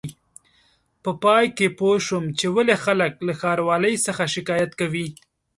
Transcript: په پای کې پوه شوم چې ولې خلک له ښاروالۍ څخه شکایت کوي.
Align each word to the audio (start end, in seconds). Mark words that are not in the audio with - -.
په 1.03 1.11
پای 1.23 1.45
کې 1.57 1.67
پوه 1.77 1.97
شوم 2.05 2.25
چې 2.37 2.45
ولې 2.55 2.75
خلک 2.83 3.13
له 3.27 3.33
ښاروالۍ 3.41 3.95
څخه 4.05 4.23
شکایت 4.35 4.71
کوي. 4.79 5.07